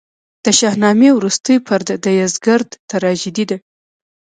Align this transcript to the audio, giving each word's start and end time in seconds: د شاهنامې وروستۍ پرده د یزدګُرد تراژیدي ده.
د 0.45 0.47
شاهنامې 0.59 1.09
وروستۍ 1.13 1.57
پرده 1.67 1.95
د 2.05 2.07
یزدګُرد 2.19 2.69
تراژیدي 2.91 3.45
ده. 3.49 3.57